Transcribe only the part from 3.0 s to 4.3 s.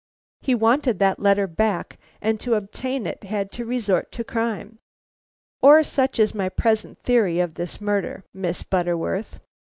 it had to resort to